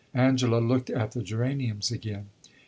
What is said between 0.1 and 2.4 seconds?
Angela looked at the geraniums again.